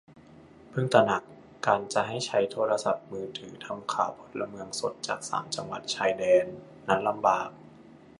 [0.69, 1.23] เพิ่งตระหนัก:
[1.67, 6.45] การจะให้ใช้โทรศัพท์มือถือทำข่าวพลเมืองสดจากสามจังหวัดชายแดน
[6.87, 7.49] นั้นลำบาก